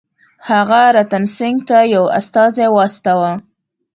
[0.49, 3.31] هغه رتن سینګه ته یو استازی واستاوه.